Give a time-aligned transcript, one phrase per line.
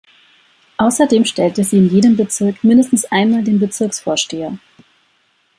[0.77, 4.57] Außerdem stellte sie in jedem Bezirk mindestens einmal den Bezirksvorsteher.